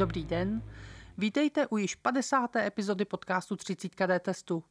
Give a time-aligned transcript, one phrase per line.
[0.00, 0.62] Dobrý den,
[1.18, 2.56] vítejte u již 50.
[2.56, 4.64] epizody podcastu 30 KD testu.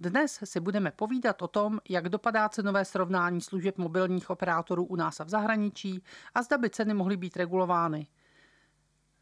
[0.00, 5.20] Dnes si budeme povídat o tom, jak dopadá cenové srovnání služeb mobilních operátorů u nás
[5.20, 6.04] a v zahraničí
[6.34, 8.06] a zda by ceny mohly být regulovány.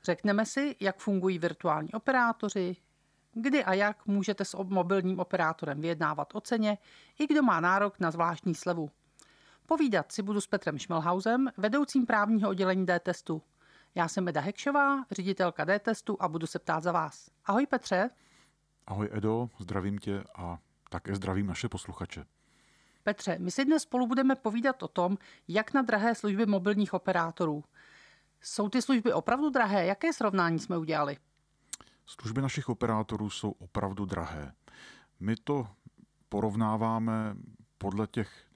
[0.03, 2.77] Řekneme si, jak fungují virtuální operátoři,
[3.33, 6.79] kdy a jak můžete s mobilním operátorem vyjednávat o ceně,
[7.19, 8.91] i kdo má nárok na zvláštní slevu.
[9.67, 13.43] Povídat si budu s Petrem Šmelhausem, vedoucím právního oddělení D-testu.
[13.99, 17.31] Já jsem Eda Hekšová, ředitelka D-testu a budu se ptát za vás.
[17.45, 18.11] Ahoj Petře.
[18.87, 20.59] Ahoj Edo, zdravím tě a
[20.91, 22.25] také zdravím naše posluchače.
[23.03, 27.65] Petře, my si dnes spolu budeme povídat o tom, jak na drahé služby mobilních operátorů.
[28.41, 29.87] Jsou ty služby opravdu drahé?
[29.87, 31.17] Jaké srovnání jsme udělali?
[32.07, 34.53] Služby našich operátorů jsou opravdu drahé.
[35.21, 35.69] My to
[36.29, 37.37] porovnáváme
[37.79, 38.48] podle těch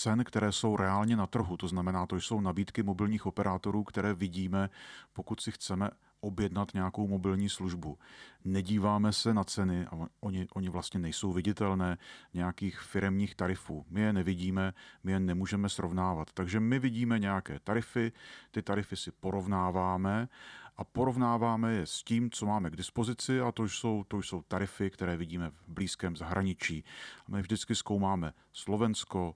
[0.00, 1.56] cen, které jsou reálně na trhu.
[1.56, 4.70] To znamená, to jsou nabídky mobilních operátorů, které vidíme,
[5.12, 7.98] pokud si chceme objednat nějakou mobilní službu.
[8.44, 11.98] Nedíváme se na ceny, a oni, oni vlastně nejsou viditelné,
[12.34, 13.86] nějakých firemních tarifů.
[13.90, 16.28] My je nevidíme, my je nemůžeme srovnávat.
[16.34, 18.12] Takže my vidíme nějaké tarify,
[18.50, 20.28] ty tarify si porovnáváme
[20.76, 24.90] a porovnáváme je s tím, co máme k dispozici a to jsou, to jsou tarify,
[24.90, 26.84] které vidíme v blízkém zahraničí.
[27.28, 29.34] My vždycky zkoumáme Slovensko,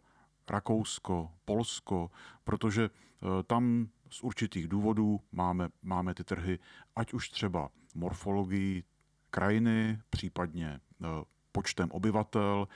[0.51, 2.11] Rakousko, Polsko,
[2.45, 6.59] protože eh, tam z určitých důvodů máme, máme ty trhy,
[6.97, 8.85] ať už třeba morfologii
[9.31, 11.07] krajiny, případně eh,
[11.53, 12.69] počtem obyvatel,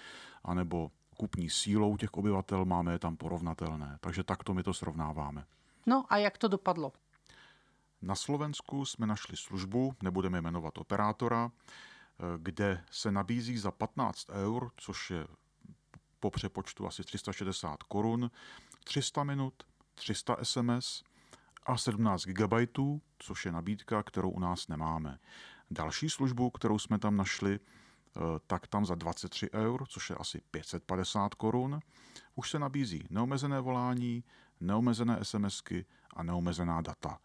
[0.44, 3.98] anebo kupní sílou těch obyvatel máme je tam porovnatelné.
[4.00, 5.44] Takže takto my to srovnáváme.
[5.86, 6.92] No a jak to dopadlo?
[8.02, 14.70] Na Slovensku jsme našli službu, nebudeme jmenovat operátora, eh, kde se nabízí za 15 eur,
[14.76, 15.26] což je
[16.20, 18.30] po přepočtu asi 360 korun,
[18.84, 19.54] 300 minut,
[19.94, 21.02] 300 SMS
[21.66, 22.52] a 17 GB,
[23.18, 25.18] což je nabídka, kterou u nás nemáme.
[25.70, 30.40] Další službu, kterou jsme tam našli, eh, tak tam za 23 eur, což je asi
[30.50, 31.80] 550 korun,
[32.34, 34.24] už se nabízí neomezené volání,
[34.60, 37.18] neomezené SMSky a neomezená data.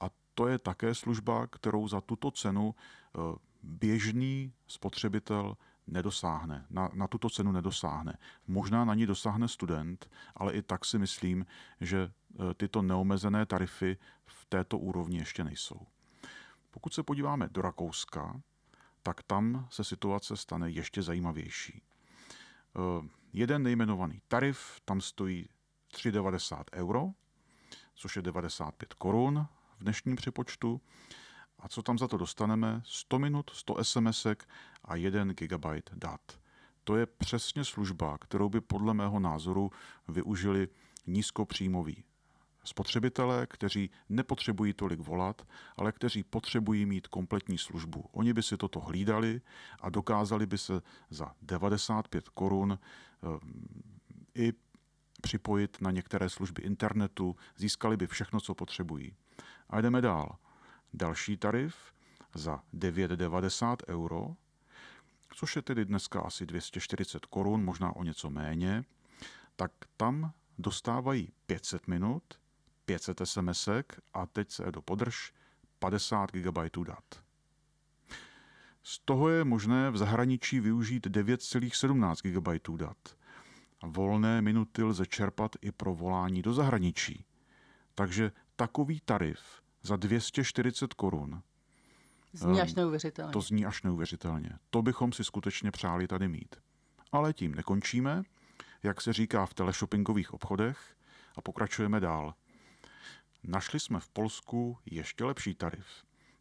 [0.00, 3.18] A to je také služba, kterou za tuto cenu eh,
[3.62, 5.56] běžný spotřebitel
[5.86, 8.18] nedosáhne, na, na tuto cenu nedosáhne.
[8.46, 11.46] Možná na ní dosáhne student, ale i tak si myslím,
[11.80, 13.96] že e, tyto neomezené tarify
[14.26, 15.86] v této úrovni ještě nejsou.
[16.70, 18.40] Pokud se podíváme do Rakouska,
[19.02, 21.82] tak tam se situace stane ještě zajímavější.
[21.82, 25.48] E, jeden nejmenovaný tarif tam stojí
[25.94, 27.10] 3,90 euro,
[27.94, 29.46] což je 95 korun
[29.78, 30.80] v dnešním přepočtu.
[31.58, 32.82] A co tam za to dostaneme?
[32.84, 34.26] 100 minut, 100 SMS
[34.84, 36.20] a 1 GB dat.
[36.84, 39.70] To je přesně služba, kterou by podle mého názoru
[40.08, 40.68] využili
[41.06, 42.04] nízkopříjmoví
[42.64, 45.46] spotřebitelé, kteří nepotřebují tolik volat,
[45.76, 48.04] ale kteří potřebují mít kompletní službu.
[48.12, 49.40] Oni by si toto hlídali
[49.80, 50.80] a dokázali by se
[51.10, 53.38] za 95 korun eh,
[54.34, 54.52] i
[55.20, 59.16] připojit na některé služby internetu, získali by všechno, co potřebují.
[59.70, 60.36] A jdeme dál
[60.94, 61.76] další tarif
[62.34, 64.36] za 9,90 euro,
[65.34, 68.84] což je tedy dneska asi 240 korun, možná o něco méně,
[69.56, 72.22] tak tam dostávají 500 minut,
[72.84, 73.68] 500 SMS
[74.14, 75.32] a teď se do podrž
[75.78, 77.24] 50 GB dat.
[78.82, 83.16] Z toho je možné v zahraničí využít 9,17 GB dat.
[83.82, 87.24] Volné minuty lze čerpat i pro volání do zahraničí.
[87.94, 89.40] Takže takový tarif
[89.82, 91.42] za 240 korun.
[92.34, 93.32] Zní až ehm, neuvěřitelně.
[93.32, 94.50] To zní až neuvěřitelně.
[94.70, 96.56] To bychom si skutečně přáli tady mít.
[97.12, 98.22] Ale tím nekončíme,
[98.82, 100.94] jak se říká v teleshoppingových obchodech,
[101.36, 102.34] a pokračujeme dál.
[103.42, 105.86] Našli jsme v Polsku ještě lepší tarif.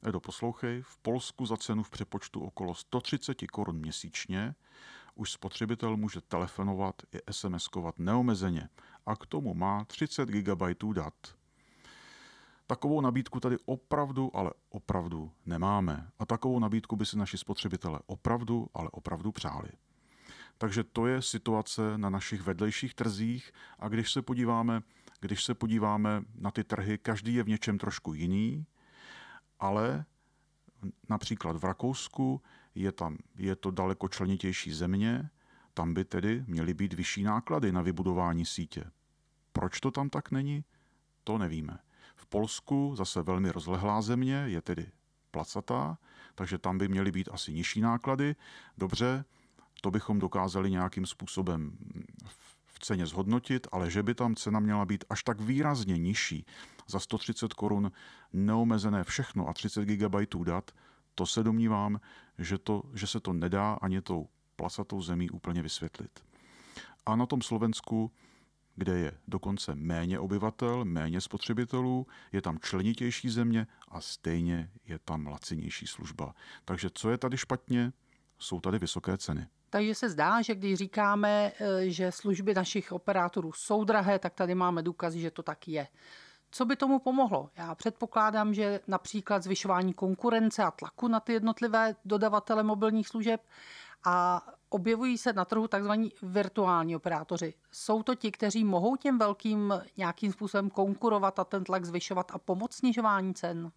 [0.06, 4.56] Edo, poslouchej, v Polsku za cenu v přepočtu okolo 130 korun měsíčně
[5.16, 8.70] už spotřebitel může telefonovat i SMS-kovat neomezeně
[9.06, 10.64] a k tomu má 30 GB
[10.94, 11.14] dat.
[12.74, 16.12] Takovou nabídku tady opravdu, ale opravdu nemáme.
[16.20, 19.70] A takovou nabídku by si naši spotřebitelé opravdu, ale opravdu přáli.
[20.58, 24.82] Takže to je situace na našich vedlejších trzích a když se podíváme,
[25.20, 28.66] když se podíváme na ty trhy, každý je v něčem trošku jiný,
[29.60, 30.06] ale
[31.10, 32.42] například v Rakousku
[32.76, 35.30] je, tam, je to daleko členitější země,
[35.74, 38.84] tam by tedy měly být vyšší náklady na vybudování sítě.
[39.52, 40.64] Proč to tam tak není?
[41.24, 41.80] To nevíme.
[42.16, 44.92] V Polsku zase velmi rozlehlá země, je tedy
[45.32, 45.98] placatá,
[46.36, 48.36] takže tam by měly být asi nižší náklady.
[48.78, 49.26] Dobře,
[49.82, 51.78] to bychom dokázali nějakým způsobem
[52.66, 56.46] v ceně zhodnotit, ale že by tam cena měla být až tak výrazně nižší
[56.88, 57.92] za 130 korun
[58.34, 60.72] neomezené všechno a 30 GB dat,
[61.16, 62.00] to se domnívám,
[62.38, 66.20] že, to, že se to nedá ani tou placatou zemí úplně vysvětlit.
[67.06, 68.12] A na tom Slovensku,
[68.76, 75.28] kde je dokonce méně obyvatel, méně spotřebitelů, je tam členitější země a stejně je tam
[75.28, 76.36] lacinější služba.
[76.66, 77.94] Takže co je tady špatně?
[78.40, 79.48] Jsou tady vysoké ceny.
[79.70, 84.56] Takže se zdá, že když říkáme, eh, že služby našich operátorů jsou drahé, tak tady
[84.56, 85.88] máme důkazy, že to tak je.
[86.52, 87.50] Co by tomu pomohlo?
[87.58, 93.42] Já předpokládám, že například zvyšování konkurence a tlaku na ty jednotlivé dodavatele mobilních služeb
[94.06, 95.92] a objevují se na trhu tzv.
[96.22, 97.54] virtuální operátoři.
[97.72, 102.38] Jsou to ti, kteří mohou těm velkým nějakým způsobem konkurovat a ten tlak zvyšovat a
[102.38, 103.72] pomoct snižování cen?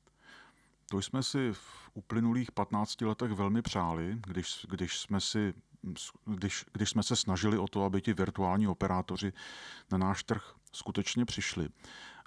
[0.90, 5.54] To jsme si v uplynulých 15 letech velmi přáli, když, když jsme si
[6.24, 9.32] když, když jsme se snažili o to, aby ti virtuální operátoři
[9.90, 11.68] na náš trh skutečně přišli.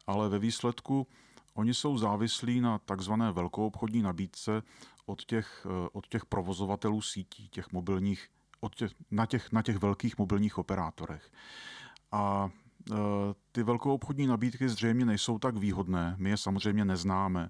[0.07, 1.07] Ale ve výsledku
[1.53, 4.63] oni jsou závislí na takzvané velkoobchodní nabídce
[5.05, 9.77] od těch, eh, od těch provozovatelů sítí, těch mobilních, od těch, na, těch, na těch
[9.77, 11.31] velkých mobilních operátorech.
[12.11, 12.49] A
[12.91, 12.95] eh,
[13.51, 17.49] ty velkoobchodní nabídky zřejmě nejsou tak výhodné, my je samozřejmě neznáme,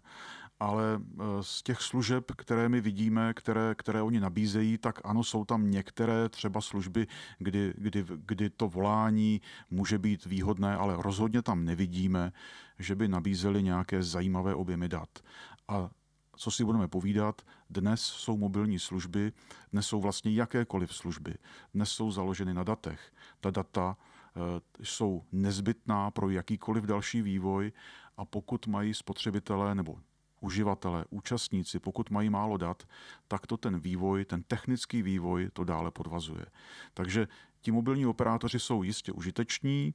[0.60, 5.46] ale eh, z těch služeb, které my vidíme, které, které oni nabízejí, tak ano, jsou
[5.46, 7.08] tam některé třeba služby,
[7.38, 12.32] kdy, kdy, kdy to volání může být výhodné, ale rozhodně tam nevidíme,
[12.80, 15.10] že by nabízeli nějaké zajímavé objemy dat.
[15.68, 15.90] A
[16.40, 19.32] co si budeme povídat, dnes jsou mobilní služby,
[19.72, 21.36] dnes jsou vlastně jakékoliv služby,
[21.74, 23.14] dnes jsou založeny na datech.
[23.40, 24.40] Ta data eh,
[24.84, 27.72] jsou nezbytná pro jakýkoliv další vývoj
[28.18, 30.00] a pokud mají spotřebitelé nebo
[30.42, 32.84] uživatelé, účastníci, pokud mají málo dat,
[33.28, 36.46] tak to ten vývoj, ten technický vývoj to dále podvazuje.
[36.94, 37.28] Takže
[37.62, 39.94] ti mobilní operátoři jsou jistě užiteční,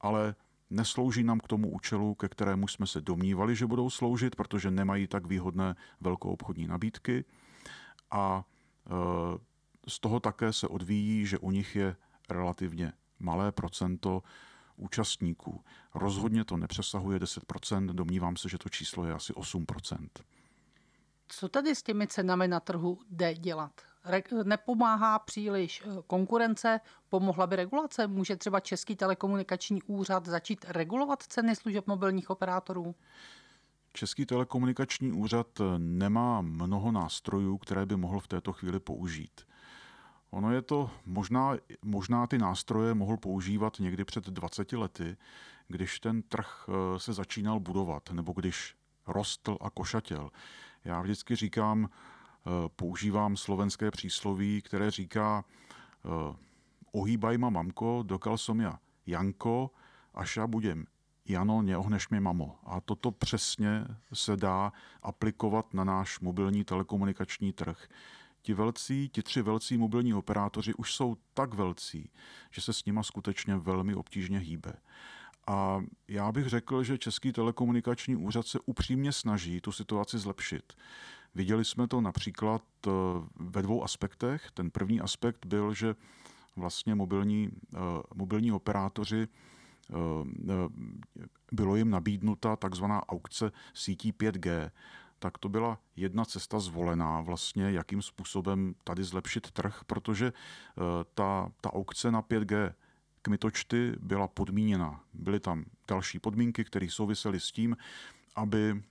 [0.00, 0.34] ale
[0.70, 5.06] neslouží nám k tomu účelu, ke kterému jsme se domnívali, že budou sloužit, protože nemají
[5.06, 7.24] tak výhodné velkou obchodní nabídky.
[8.10, 8.44] A
[8.86, 8.90] e,
[9.88, 11.96] z toho také se odvíjí, že u nich je
[12.30, 14.22] relativně malé procento
[14.76, 15.64] účastníků.
[15.94, 20.08] Rozhodně to nepřesahuje 10%, domnívám se, že to číslo je asi 8%.
[21.28, 23.89] Co tady s těmi cenami na trhu jde dělat?
[24.44, 28.06] Nepomáhá příliš eh, konkurence, pomohla by regulace?
[28.06, 32.94] Může třeba Český telekomunikační úřad začít regulovat ceny služeb mobilních operátorů?
[33.92, 35.46] Český telekomunikační úřad
[35.78, 39.40] nemá mnoho nástrojů, které by mohl v této chvíli použít.
[40.30, 45.16] Ono je to, možná, možná ty nástroje mohl používat někdy před 20 lety,
[45.68, 48.74] když ten trh eh, se začínal budovat, nebo když
[49.06, 50.30] rostl a košatěl.
[50.84, 52.19] Já vždycky říkám, eh,
[52.76, 56.36] používám slovenské přísloví, které říká eh,
[56.92, 59.70] ohýbaj ma mamko, dokal som ja Janko,
[60.14, 60.84] až já budem
[61.28, 62.58] Jano, neohneš mě mamo.
[62.64, 64.72] A toto přesně se dá
[65.02, 67.88] aplikovat na náš mobilní telekomunikační trh
[68.42, 72.10] ti velcí, ti tři velcí mobilní operátoři už jsou tak velcí,
[72.50, 74.72] že se s nima skutečně velmi obtížně hýbe.
[75.46, 80.72] A já bych řekl, že Český telekomunikační úřad se upřímně snaží tu situaci zlepšit.
[81.34, 82.90] Viděli jsme to například eh,
[83.36, 84.50] ve dvou aspektech.
[84.54, 85.94] Ten první aspekt byl, že
[86.56, 87.78] vlastně mobilní, eh,
[88.14, 89.94] mobilní operátoři eh,
[91.52, 94.70] bylo jim nabídnuta takzvaná aukce sítí 5G
[95.22, 100.32] tak to byla jedna cesta zvolená vlastně, jakým způsobem tady zlepšit trh, protože
[101.14, 102.74] ta, ta aukce na 5G
[103.22, 105.00] kmitočty byla podmíněna.
[105.14, 107.76] Byly tam další podmínky, které souvisely s tím,
[108.36, 108.82] aby,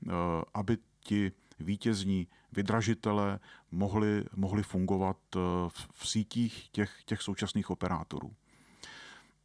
[0.54, 3.40] aby ti vítězní vydražitelé
[3.72, 8.36] mohli, mohli fungovat eh, v, v sítích těch, těch současných operátorů.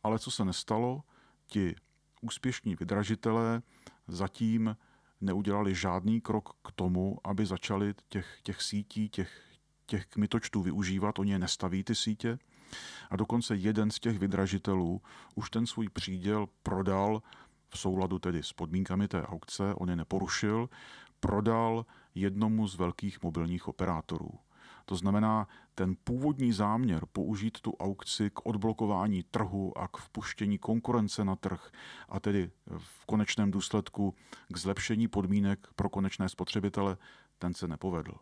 [0.03, 1.03] Ale co se nestalo,
[1.47, 1.75] ti
[2.21, 3.63] úspěšní vydražitelé
[4.09, 4.77] zatím
[5.21, 9.43] neudělali žádný krok k tomu, aby začali těch, těch sítí, těch,
[9.87, 11.19] těch kmitočtů využívat.
[11.19, 12.39] Oni je nestaví ty sítě.
[13.11, 15.03] A dokonce jeden z těch vydražitelů
[15.35, 17.23] už ten svůj příděl prodal
[17.69, 20.69] v souladu tedy s podmínkami té aukce, on je neporušil,
[21.21, 24.31] prodal jednomu z velkých mobilních operátorů.
[24.85, 31.25] To znamená, ten původní záměr použít tu aukci k odblokování trhu a k vpuštění konkurence
[31.25, 31.71] na trh
[32.09, 34.15] a tedy v konečném důsledku
[34.49, 36.97] k zlepšení podmínek pro konečné spotřebitele,
[37.39, 38.13] ten se nepovedl.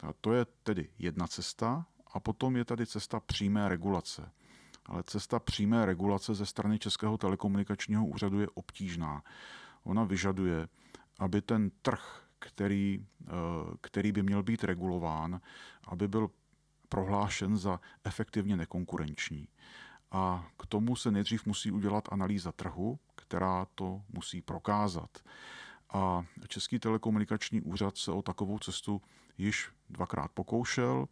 [0.00, 4.32] A to je tedy jedna cesta a potom je tady cesta přímé regulace.
[4.86, 9.22] Ale cesta přímé regulace ze strany Českého telekomunikačního úřadu je obtížná.
[9.84, 10.68] Ona vyžaduje,
[11.18, 13.30] aby ten trh který, eh,
[13.80, 15.40] který by měl být regulován,
[15.84, 16.30] aby byl
[16.88, 19.48] prohlášen za efektivně nekonkurenční.
[20.10, 25.18] A k tomu se nejdřív musí udělat analýza trhu, která to musí prokázat.
[25.92, 29.02] A Český telekomunikační úřad se o takovou cestu
[29.38, 31.08] již dvakrát pokoušel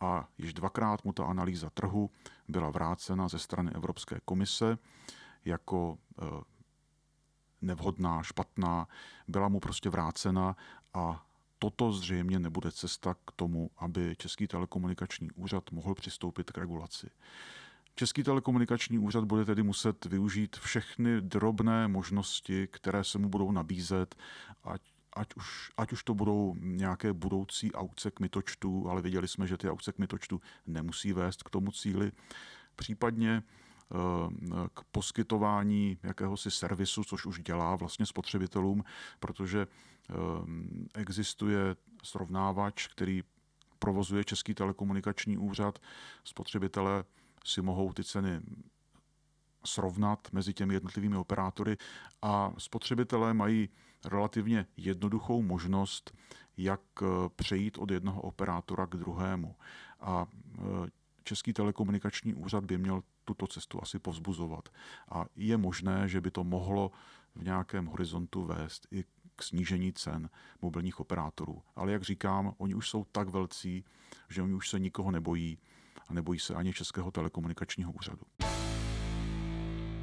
[0.00, 2.10] a již dvakrát mu ta analýza trhu
[2.48, 4.78] byla vrácena ze strany Evropské komise
[5.44, 6.24] jako eh,
[7.62, 8.88] nevhodná, špatná,
[9.28, 10.56] byla mu prostě vrácena
[10.94, 11.26] a
[11.58, 17.10] toto zřejmě nebude cesta k tomu, aby Český telekomunikační úřad mohl přistoupit k regulaci.
[17.94, 24.14] Český telekomunikační úřad bude tedy muset využít všechny drobné možnosti, které se mu budou nabízet,
[24.64, 29.46] ať, ať, už, ať už to budou nějaké budoucí aukce k mytočtu, ale viděli jsme,
[29.46, 32.12] že ty aukce k mytočtu nemusí vést k tomu cíli.
[32.76, 33.42] Případně
[34.74, 38.84] k poskytování jakéhosi servisu, což už dělá vlastně spotřebitelům,
[39.20, 40.14] protože eh,
[40.94, 43.22] existuje srovnávač, který
[43.78, 45.78] provozuje Český telekomunikační úřad.
[46.24, 47.04] Spotřebitelé
[47.44, 48.40] si mohou ty ceny
[49.64, 51.76] srovnat mezi těmi jednotlivými operátory
[52.22, 53.68] a spotřebitelé mají
[54.04, 56.16] relativně jednoduchou možnost,
[56.56, 57.06] jak eh,
[57.36, 59.56] přejít od jednoho operátora k druhému.
[60.00, 60.60] A eh,
[61.24, 63.02] Český telekomunikační úřad by měl
[63.34, 64.68] tuto cestu asi povzbuzovat.
[65.10, 66.90] A je možné, že by to mohlo
[67.34, 69.04] v nějakém horizontu vést i
[69.36, 70.30] k snížení cen
[70.62, 71.62] mobilních operátorů.
[71.76, 73.84] Ale jak říkám, oni už jsou tak velcí,
[74.28, 75.58] že oni už se nikoho nebojí
[76.08, 78.22] a nebojí se ani Českého telekomunikačního úřadu.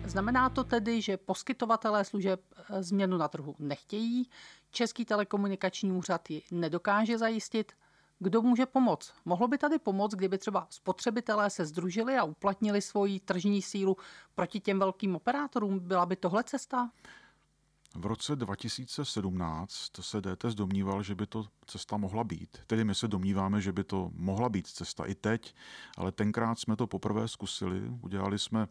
[0.05, 4.29] Znamená to tedy, že poskytovatelé služeb eh, změnu na trhu nechtějí,
[4.72, 7.72] Český telekomunikační úřad ji nedokáže zajistit.
[8.19, 9.13] Kdo může pomoct?
[9.25, 13.97] Mohlo by tady pomoct, kdyby třeba spotřebitelé se združili a uplatnili svoji tržní sílu
[14.36, 15.79] proti těm velkým operátorům?
[15.79, 16.91] Byla by tohle cesta?
[17.95, 22.57] V roce 2017 se DTS domníval, že by to cesta mohla být.
[22.67, 25.55] Tedy my se domníváme, že by to mohla být cesta i teď,
[25.97, 27.81] ale tenkrát jsme to poprvé zkusili.
[28.01, 28.67] Udělali jsme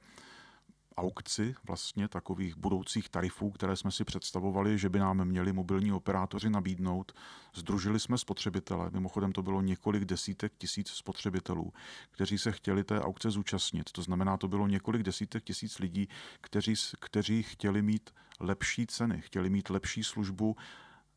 [0.97, 6.51] aukci vlastně takových budoucích tarifů, které jsme si představovali, že by nám měli mobilní operátoři
[6.51, 7.13] nabídnout.
[7.55, 11.73] Združili jsme spotřebitele, mimochodem to bylo několik desítek tisíc spotřebitelů,
[12.11, 13.93] kteří se chtěli té aukce zúčastnit.
[13.93, 16.09] To znamená, to bylo několik desítek tisíc lidí,
[16.41, 18.11] kteří, kteří chtěli mít
[18.41, 20.57] lepší ceny, chtěli mít lepší službu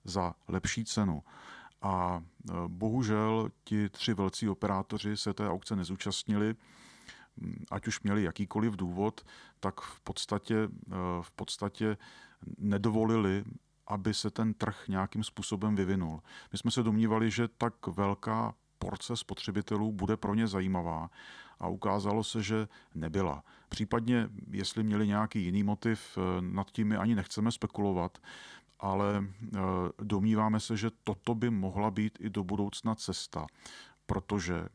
[0.04, 1.24] za lepší cenu.
[1.82, 6.56] A e, bohužel ti tři velcí operátoři se té aukce nezúčastnili
[7.72, 9.26] ať už měli jakýkoliv důvod,
[9.60, 11.98] tak v podstatě, eh, v podstatě
[12.58, 13.44] nedovolili,
[13.88, 16.22] aby se ten trh nějakým způsobem vyvinul.
[16.52, 21.10] My jsme se domnívali, že tak velká porce spotřebitelů bude pro ně zajímavá
[21.60, 23.44] a ukázalo se, že nebyla.
[23.70, 28.18] Případně, jestli měli nějaký jiný motiv, eh, nad tím my ani nechceme spekulovat,
[28.80, 29.60] ale eh,
[30.04, 33.48] domníváme se, že toto by mohla být i do budoucna cesta,
[34.06, 34.66] protože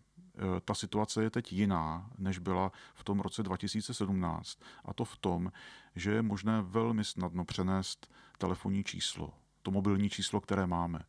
[0.65, 4.59] ta situace je teď jiná, než byla v tom roce 2017.
[4.85, 5.53] A to v tom,
[5.95, 11.01] že je možné velmi snadno přenést telefonní číslo, to mobilní číslo, které máme.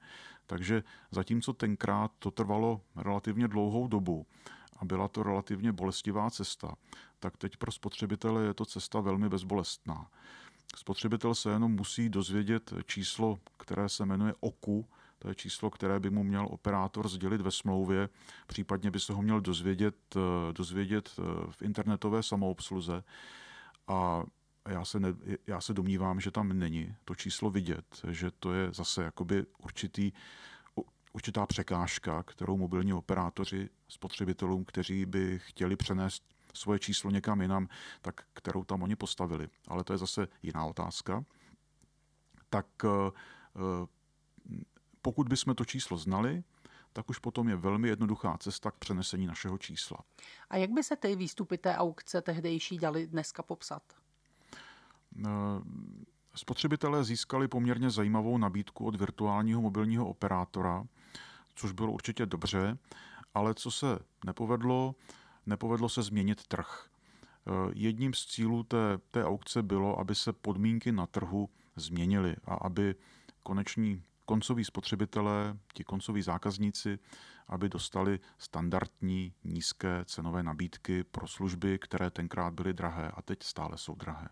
[0.45, 4.25] Takže zatímco tenkrát to trvalo relativně dlouhou dobu
[4.77, 6.75] a byla to relativně bolestivá cesta,
[7.19, 10.07] tak teď pro spotřebitele je to cesta velmi bezbolestná.
[10.75, 14.87] Spotřebitel se jenom musí dozvědět číslo, které se jmenuje OKU,
[15.19, 18.09] to je číslo, které by mu měl operátor sdělit ve smlouvě,
[18.47, 23.03] případně by se ho měl dozvědět, eh, dozvědět eh, v internetové samoobsluze.
[23.87, 24.23] A
[24.69, 25.13] já se, ne,
[25.47, 30.11] já se domnívám, že tam není to číslo vidět, že to je zase jakoby určitý,
[31.13, 37.67] určitá překážka, kterou mobilní operátoři spotřebitelům, kteří by chtěli přenést svoje číslo někam jinam,
[38.01, 39.47] tak kterou tam oni postavili.
[39.67, 41.23] Ale to je zase jiná otázka.
[42.49, 43.11] Tak eh,
[45.05, 46.43] pokud bychom to číslo znali,
[46.93, 49.97] tak už potom je velmi jednoduchá cesta k přenesení našeho čísla.
[50.49, 53.83] A jak by se ty výstupy té aukce tehdejší dali dneska popsat?
[55.25, 55.29] Eh,
[56.35, 60.83] spotřebitelé získali poměrně zajímavou nabídku od virtuálního mobilního operátora,
[61.55, 62.77] což bylo určitě dobře,
[63.33, 64.95] ale co se nepovedlo,
[65.45, 66.89] nepovedlo se změnit trh.
[67.47, 72.53] Eh, jedním z cílů té, té aukce bylo, aby se podmínky na trhu změnily a
[72.53, 72.95] aby
[73.43, 76.99] koneční koncoví spotřebitelé, ti koncoví zákazníci,
[77.47, 83.77] aby dostali standardní nízké cenové nabídky pro služby, které tenkrát byly drahé a teď stále
[83.77, 84.29] jsou drahé.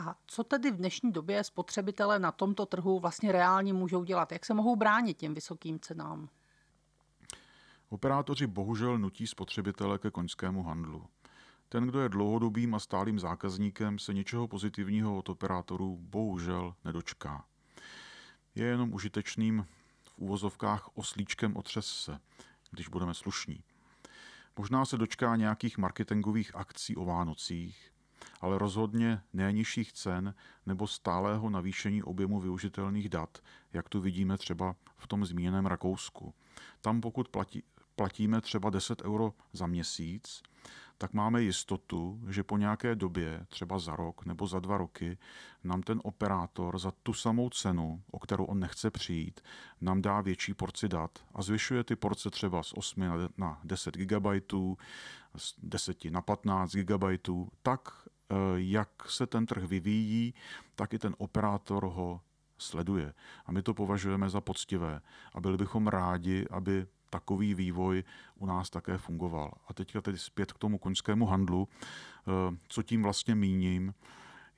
[0.00, 4.32] A co tedy v dnešní době spotřebitelé na tomto trhu vlastně reálně můžou dělat?
[4.32, 6.28] Jak se mohou bránit těm vysokým cenám?
[7.88, 11.06] Operátoři bohužel nutí spotřebitele ke koňskému handlu.
[11.68, 17.44] Ten, kdo je dlouhodobým a stálým zákazníkem, se něčeho pozitivního od operátorů bohužel nedočká
[18.54, 19.66] je jenom užitečným
[20.02, 22.20] v úvozovkách oslíčkem otřes se,
[22.70, 23.62] když budeme slušní.
[24.56, 27.92] Možná se dočká nějakých marketingových akcí o Vánocích,
[28.40, 30.34] ale rozhodně nejnižších cen
[30.66, 33.38] nebo stálého navýšení objemu využitelných dat,
[33.72, 36.34] jak tu vidíme třeba v tom zmíněném Rakousku.
[36.80, 37.62] Tam pokud platí,
[37.96, 40.42] platíme třeba 10 euro za měsíc,
[40.98, 45.18] tak máme jistotu, že po nějaké době, třeba za rok nebo za dva roky,
[45.64, 49.40] nám ten operátor za tu samou cenu, o kterou on nechce přijít,
[49.80, 54.26] nám dá větší porci dat a zvyšuje ty porce třeba z 8 na 10 GB,
[55.36, 57.04] z 10 na 15 GB,
[57.62, 57.88] tak
[58.30, 60.34] eh, jak se ten trh vyvíjí,
[60.74, 62.20] tak i ten operátor ho
[62.58, 63.14] sleduje.
[63.46, 65.00] A my to považujeme za poctivé
[65.34, 68.04] a byli bychom rádi, aby takový vývoj
[68.38, 69.54] u nás také fungoval.
[69.68, 71.68] A teďka tedy zpět k tomu koňskému handlu.
[71.70, 73.94] Eh, co tím vlastně míním?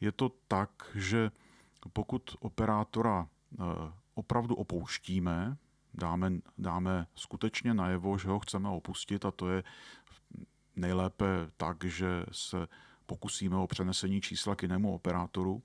[0.01, 1.31] Je to tak, že
[1.93, 3.65] pokud operátora eh,
[4.15, 5.57] opravdu opouštíme,
[5.95, 9.65] dáme, dáme skutečně najevo, že ho chceme opustit a to je
[10.77, 12.69] nejlépe tak, že se
[13.07, 15.63] pokusíme o přenesení čísla k jinému operátoru,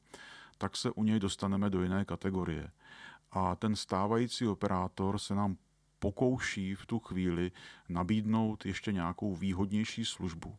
[0.57, 2.71] tak se u něj dostaneme do jiné kategorie.
[3.31, 5.57] A ten stávající operátor se nám
[6.01, 7.51] pokouší v tu chvíli
[7.89, 10.58] nabídnout ještě nějakou výhodnější službu.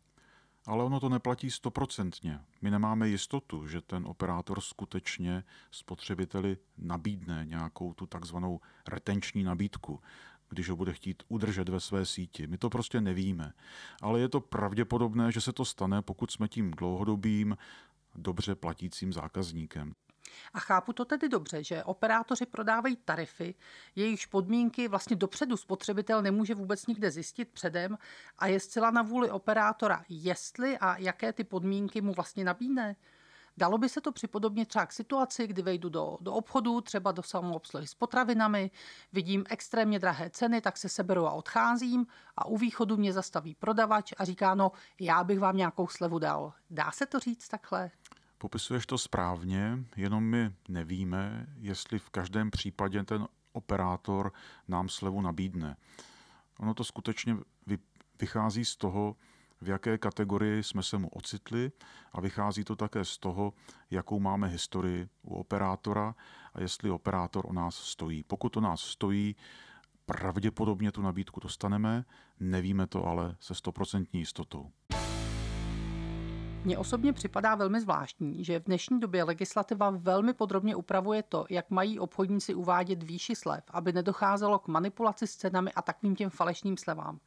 [0.65, 2.39] Ale ono to neplatí stoprocentně.
[2.61, 9.99] My nemáme jistotu, že ten operátor skutečně spotřebiteli nabídne nějakou tu takzvanou retenční nabídku,
[10.49, 12.47] když ho bude chtít udržet ve své síti.
[12.47, 13.53] My to prostě nevíme.
[14.01, 17.57] Ale je to pravděpodobné, že se to stane, pokud jsme tím dlouhodobým,
[18.15, 19.93] dobře platícím zákazníkem.
[20.53, 23.53] A chápu to tedy dobře, že operátoři prodávají tarify,
[23.95, 27.97] jejichž podmínky vlastně dopředu spotřebitel nemůže vůbec nikde zjistit předem
[28.39, 32.95] a je zcela na vůli operátora, jestli a jaké ty podmínky mu vlastně nabídne.
[33.57, 37.23] Dalo by se to připodobnit třeba k situaci, kdy vejdu do, do obchodu, třeba do
[37.23, 38.71] samoobsluhy s potravinami,
[39.13, 44.13] vidím extrémně drahé ceny, tak se seberu a odcházím a u východu mě zastaví prodavač
[44.17, 46.53] a říká, no já bych vám nějakou slevu dal.
[46.69, 47.91] Dá se to říct takhle?
[48.43, 54.33] Popisuješ to správně, jenom my nevíme, jestli v každém případě ten operátor
[54.67, 55.77] nám slevu nabídne.
[56.59, 57.37] Ono to skutečně
[58.19, 59.15] vychází z toho,
[59.61, 61.71] v jaké kategorii jsme se mu ocitli
[62.11, 63.53] a vychází to také z toho,
[63.91, 66.15] jakou máme historii u operátora
[66.53, 68.23] a jestli operátor o nás stojí.
[68.23, 69.35] Pokud o nás stojí,
[70.05, 72.05] pravděpodobně tu nabídku dostaneme,
[72.39, 74.71] nevíme to ale se stoprocentní jistotou.
[76.65, 81.69] Mně osobně připadá velmi zvláštní, že v dnešní době legislativa velmi podrobně upravuje to, jak
[81.69, 86.77] mají obchodníci uvádět výši slev, aby nedocházelo k manipulaci s cenami a takovým těm falešným
[86.77, 87.19] slevám.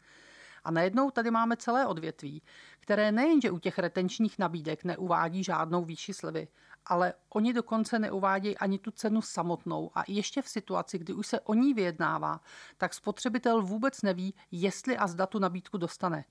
[0.64, 2.42] A najednou tady máme celé odvětví,
[2.80, 6.48] které nejenže u těch retenčních nabídek neuvádí žádnou výši slevy,
[6.86, 11.40] ale oni dokonce neuvádějí ani tu cenu samotnou a ještě v situaci, kdy už se
[11.40, 12.40] o ní vyjednává,
[12.76, 16.24] tak spotřebitel vůbec neví, jestli a zda tu nabídku dostane.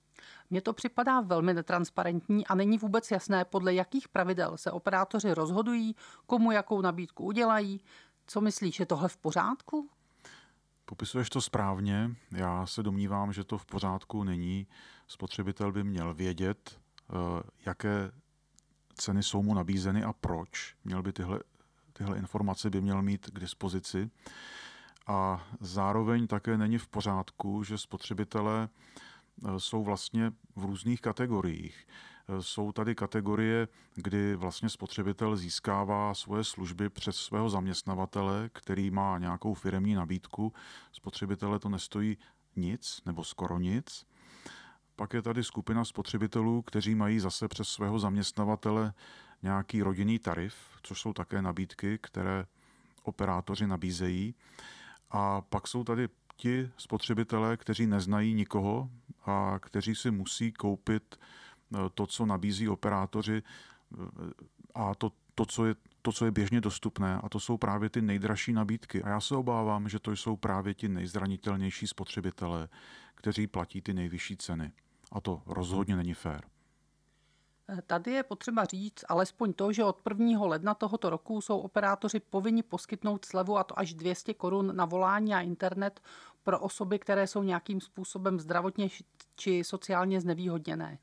[0.49, 5.95] Mně to připadá velmi netransparentní a není vůbec jasné, podle jakých pravidel se operátoři rozhodují,
[6.25, 7.81] komu jakou nabídku udělají.
[8.27, 9.89] Co myslíš, je tohle v pořádku?
[10.85, 12.11] Popisuješ to správně.
[12.31, 14.67] Já se domnívám, že to v pořádku není.
[15.07, 18.11] Spotřebitel by měl vědět, eh, jaké
[18.95, 20.75] ceny jsou mu nabízeny a proč.
[20.85, 21.39] Měl by tyhle,
[21.93, 24.09] tyhle informace by měl mít k dispozici.
[25.07, 28.69] A zároveň také není v pořádku, že spotřebitelé
[29.43, 31.87] Eh, jsou vlastně v různých kategoriích.
[32.27, 39.17] Eh, jsou tady kategorie, kdy vlastně spotřebitel získává svoje služby přes svého zaměstnavatele, který má
[39.17, 40.53] nějakou firemní nabídku.
[40.91, 42.17] Spotřebitele to nestojí
[42.55, 44.05] nic nebo skoro nic.
[44.95, 48.93] Pak je tady skupina spotřebitelů, kteří mají zase přes svého zaměstnavatele
[49.43, 52.45] nějaký rodinný tarif, což jsou také nabídky, které
[53.03, 54.35] operátoři nabízejí.
[55.11, 58.89] A pak jsou tady ti spotřebitelé, kteří neznají nikoho
[59.25, 63.97] a kteří si musí koupit eh, to, co nabízí operátoři eh,
[64.75, 67.19] a to, to, co je, to, co je běžně dostupné.
[67.23, 69.03] A to jsou právě ty nejdražší nabídky.
[69.03, 72.67] A já se obávám, že to jsou právě ti nejzranitelnější spotřebitelé,
[73.15, 74.71] kteří platí ty nejvyšší ceny.
[75.11, 76.41] A to rozhodně není fér.
[77.87, 80.45] Tady je potřeba říct alespoň to, že od 1.
[80.45, 85.33] ledna tohoto roku jsou operátoři povinni poskytnout slevu a to až 200 korun na volání
[85.33, 86.01] a internet
[86.43, 88.89] pro osoby, které jsou nějakým způsobem zdravotně
[89.35, 90.99] či sociálně znevýhodněné.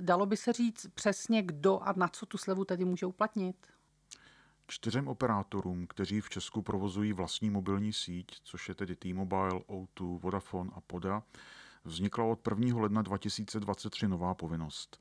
[0.00, 3.56] Dalo by se říct přesně, kdo a na co tu slevu tedy může uplatnit?
[4.66, 10.70] Čtyřem operátorům, kteří v Česku provozují vlastní mobilní síť, což je tedy T-Mobile, O2, Vodafone
[10.74, 11.22] a Poda,
[11.88, 12.80] vznikla od 1.
[12.80, 15.00] ledna 2023 nová povinnost.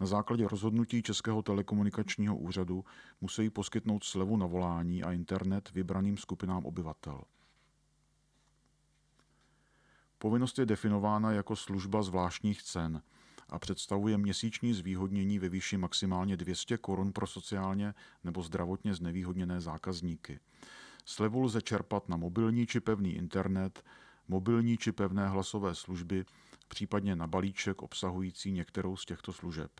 [0.00, 2.84] Na základě rozhodnutí Českého telekomunikačního úřadu
[3.20, 7.20] musí poskytnout slevu na volání a internet vybraným skupinám obyvatel.
[10.18, 13.02] Povinnost je definována jako služba zvláštních cen
[13.48, 17.94] a představuje měsíční zvýhodnění ve výši maximálně 200 korun pro sociálně
[18.24, 20.40] nebo zdravotně znevýhodněné zákazníky.
[21.04, 23.84] Slevu lze čerpat na mobilní či pevný internet,
[24.28, 26.24] mobilní či pevné hlasové služby,
[26.68, 29.70] případně na balíček obsahující některou z těchto služeb.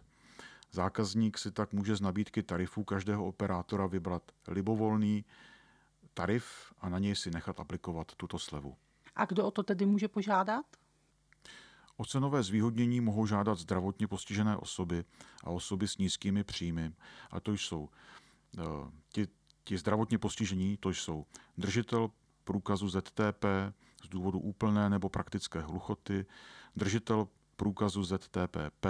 [0.73, 5.25] Zákazník si tak může z nabídky tarifů každého operátora vybrat libovolný
[6.15, 8.77] tarif a na něj si nechat aplikovat tuto slevu.
[9.17, 10.67] A kdo o to tedy může požádat?
[11.97, 15.05] O cenové zvýhodnění mohou žádat zdravotně postižené osoby
[15.45, 16.93] a osoby s nízkými příjmy.
[17.31, 17.89] A to jsou
[18.59, 18.63] eh,
[19.13, 19.29] ti,
[19.65, 21.27] ti zdravotně postižení, to jsou
[21.59, 22.11] držitel
[22.45, 23.45] průkazu ZTP
[24.07, 26.27] z důvodu úplné nebo praktické hluchoty,
[26.77, 28.87] držitel průkazu ZTPP,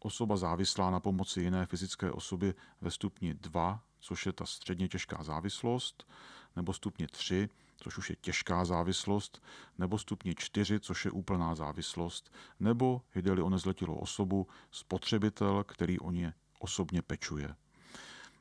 [0.00, 5.22] osoba závislá na pomoci jiné fyzické osoby ve stupni 2, což je ta středně těžká
[5.22, 6.08] závislost,
[6.56, 9.42] nebo stupni 3, což už je těžká závislost,
[9.78, 16.10] nebo stupni 4, což je úplná závislost, nebo jde-li o nezletilou osobu, spotřebitel, který o
[16.10, 17.54] ně osobně pečuje.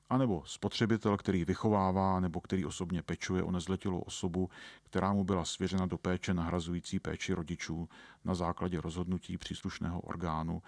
[0.10, 4.50] A nebo spotřebitel, který vychovává nebo který osobně pečuje o nezletilou osobu,
[4.84, 7.89] která mu byla svěřena do péče nahrazující péči rodičů
[8.26, 10.62] na základě rozhodnutí příslušného orgánu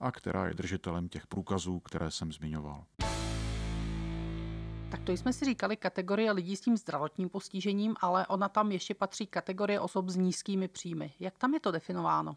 [0.00, 2.84] a která je držitelem těch průkazů, které jsem zmiňoval.
[4.90, 8.94] Tak to jsme si říkali kategorie lidí s tím zdravotním postižením, ale ona tam ještě
[8.94, 11.12] patří kategorie osob s nízkými příjmy.
[11.20, 12.36] Jak tam je to definováno?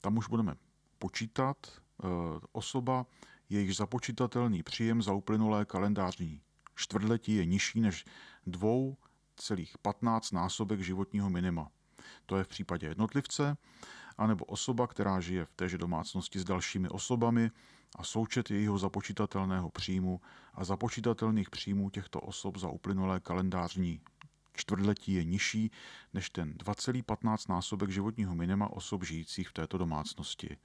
[0.00, 0.54] Tam už budeme
[0.98, 1.56] počítat.
[1.66, 2.06] E,
[2.52, 3.06] osoba,
[3.50, 6.40] jejíž započítatelný příjem za uplynulé kalendářní
[6.74, 8.04] čtvrtletí je nižší než
[8.46, 11.68] 2,15 násobek životního minima.
[12.26, 13.56] To je v případě jednotlivce,
[14.18, 17.50] anebo osoba, která žije v téže domácnosti s dalšími osobami
[17.96, 20.20] a součet jejího započítatelného příjmu
[20.54, 24.00] a započítatelných příjmů těchto osob za uplynulé kalendářní
[24.54, 25.70] čtvrtletí je nižší
[26.14, 30.56] než ten 2,15 násobek životního minima osob žijících v této domácnosti.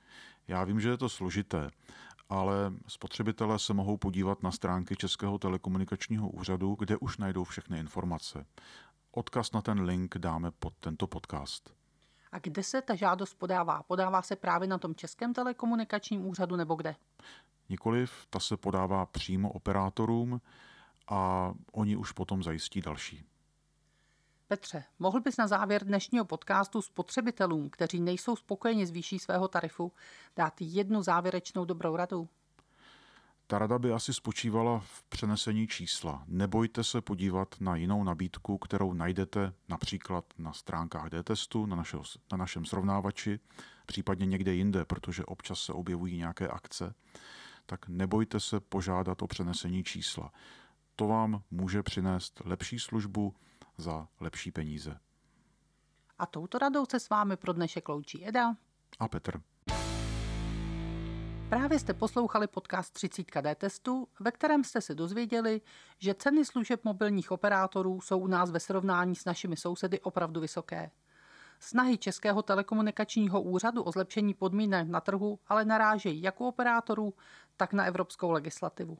[0.47, 1.69] Já vím, že je to složité,
[2.29, 8.45] ale spotřebitelé se mohou podívat na stránky Českého telekomunikačního úřadu, kde už najdou všechny informace.
[9.11, 11.73] Odkaz na ten link dáme pod tento podcast.
[12.31, 13.83] A kde se ta žádost podává?
[13.83, 16.95] Podává se právě na tom Českém telekomunikačním úřadu nebo kde?
[17.69, 20.41] Nikoliv, ta se podává přímo operátorům
[21.07, 23.25] a oni už potom zajistí další.
[24.47, 29.91] Petře, mohl bys na závěr dnešního podcastu spotřebitelům, kteří nejsou spokojeni s výší svého tarifu,
[30.36, 32.29] dát jednu závěrečnou dobrou radu?
[33.47, 36.23] Ta rada by asi spočívala v přenesení čísla.
[36.27, 42.38] Nebojte se podívat na jinou nabídku, kterou najdete například na stránkách D-testu, na, našeho, na
[42.38, 43.39] našem srovnávači,
[43.86, 46.93] případně někde jinde, protože občas se objevují nějaké akce.
[47.65, 50.31] Tak nebojte se požádat o přenesení čísla.
[50.95, 53.34] To vám může přinést lepší službu
[53.77, 54.97] za lepší peníze.
[56.19, 58.55] A touto radou se s vámi pro dnešek loučí Eda
[58.99, 59.41] a Petr.
[61.49, 65.61] Právě jste poslouchali podcast 30 D testu, ve kterém jste se dozvěděli,
[65.99, 70.91] že ceny služeb mobilních operátorů jsou u nás ve srovnání s našimi sousedy opravdu vysoké.
[71.59, 77.13] Snahy Českého telekomunikačního úřadu o zlepšení podmínek na trhu ale narážejí jak u operátorů,
[77.57, 78.97] tak na evropskou legislativu.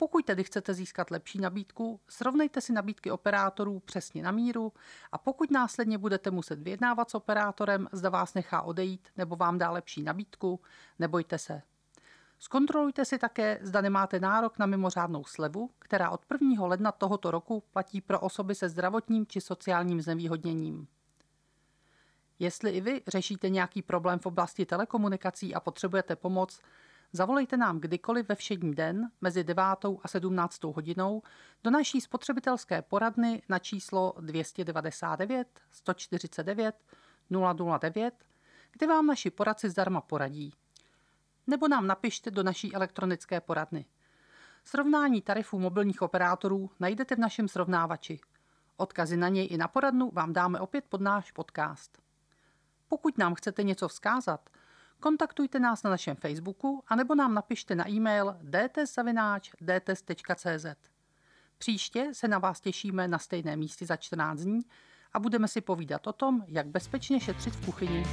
[0.00, 4.72] Pokud tedy chcete získat lepší nabídku, srovnejte si nabídky operátorů přesně na míru
[5.12, 9.70] a pokud následně budete muset vyjednávat s operátorem, zda vás nechá odejít nebo vám dá
[9.70, 10.60] lepší nabídku,
[10.98, 11.62] nebojte se.
[12.38, 16.66] Zkontrolujte si také, zda nemáte nárok na mimořádnou slevu, která od 1.
[16.66, 20.86] ledna tohoto roku platí pro osoby se zdravotním či sociálním znevýhodněním.
[22.38, 26.60] Jestli i vy řešíte nějaký problém v oblasti telekomunikací a potřebujete pomoc,
[27.12, 29.64] Zavolejte nám kdykoliv ve všední den mezi 9.
[30.02, 30.64] a 17.
[30.64, 31.22] hodinou
[31.64, 36.76] do naší spotřebitelské poradny na číslo 299 149
[37.78, 38.14] 009,
[38.72, 40.54] kde vám naši poradci zdarma poradí.
[41.46, 43.84] Nebo nám napište do naší elektronické poradny.
[44.64, 48.20] Srovnání tarifů mobilních operátorů najdete v našem srovnávači.
[48.76, 52.02] Odkazy na něj i na poradnu vám dáme opět pod náš podcast.
[52.88, 54.50] Pokud nám chcete něco vzkázat,
[55.00, 60.66] kontaktujte nás na našem Facebooku anebo nám napište na e-mail dtsavináč.dts.cz.
[61.58, 64.60] Příště se na vás těšíme na stejné místě za 14 dní
[65.12, 68.04] a budeme si povídat o tom, jak bezpečně šetřit v kuchyni.